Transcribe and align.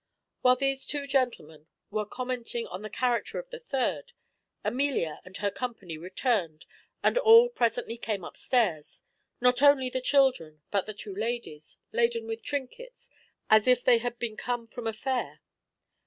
Whilst 0.41 0.61
these 0.61 0.87
two 0.87 1.05
gentlemen 1.05 1.67
were 1.91 2.07
commenting 2.07 2.65
on 2.65 2.81
the 2.81 2.89
character 2.89 3.37
of 3.37 3.51
the 3.51 3.59
third, 3.59 4.13
Amelia 4.63 5.21
and 5.23 5.37
her 5.37 5.51
company 5.51 5.95
returned, 5.95 6.65
and 7.03 7.19
all 7.19 7.49
presently 7.49 7.97
came 7.97 8.25
up 8.25 8.35
stairs, 8.35 9.03
not 9.39 9.61
only 9.61 9.91
the 9.91 10.01
children, 10.01 10.63
but 10.71 10.87
the 10.87 10.95
two 10.95 11.13
ladies, 11.15 11.77
laden 11.91 12.25
with 12.25 12.41
trinkets 12.41 13.11
as 13.47 13.67
if 13.67 13.83
they 13.83 13.99
had 13.99 14.17
been 14.17 14.35
come 14.35 14.65
from 14.65 14.87
a 14.87 14.93
fair. 14.93 15.41